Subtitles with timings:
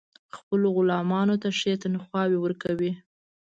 [0.35, 2.91] خپلو غلامانو ته ښې تنخواوې ورکړي.